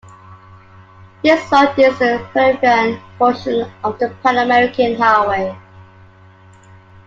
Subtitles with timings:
[1.23, 5.55] This road is the Peruvian portion of the Pan-American Highway.